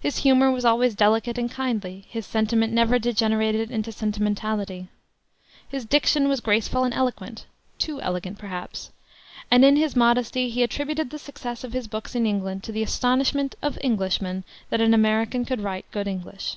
His 0.00 0.16
humor 0.24 0.50
was 0.50 0.64
always 0.64 0.96
delicate 0.96 1.38
and 1.38 1.48
kindly; 1.48 2.06
his 2.08 2.26
sentiment 2.26 2.72
never 2.72 2.98
degenerated 2.98 3.70
into 3.70 3.92
sentimentality. 3.92 4.88
His 5.68 5.84
diction 5.84 6.26
was 6.28 6.40
graceful 6.40 6.82
and 6.82 6.92
elegant 6.92 7.46
too 7.78 8.00
elegant, 8.02 8.36
perhaps; 8.36 8.90
and 9.52 9.64
in 9.64 9.76
his 9.76 9.94
modesty 9.94 10.50
he 10.50 10.64
attributed 10.64 11.10
the 11.10 11.20
success 11.20 11.62
of 11.62 11.72
his 11.72 11.86
books 11.86 12.16
in 12.16 12.26
England 12.26 12.64
to 12.64 12.72
the 12.72 12.82
astonishment 12.82 13.54
of 13.62 13.78
Englishmen 13.80 14.42
that 14.70 14.80
an 14.80 14.92
American 14.92 15.44
could 15.44 15.60
write 15.60 15.88
good 15.92 16.08
English. 16.08 16.56